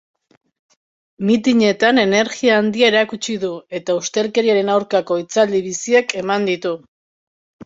Mitinetan 1.29 2.03
energia 2.03 2.55
handia 2.61 2.89
erakutsi 2.93 3.35
du, 3.43 3.51
eta 3.81 3.97
ustelkeriaren 3.99 4.73
aurkako 4.79 5.19
hitzaldi 5.21 5.63
biziak 5.69 6.17
eman 6.25 6.51
ditu. 6.53 6.75